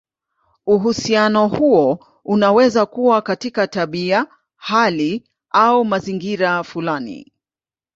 [0.65, 4.27] Uhusiano huo unaweza kuwa katika tabia,
[4.57, 7.33] hali, au mazingira fulani.